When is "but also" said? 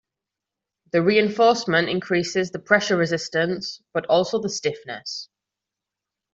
3.93-4.41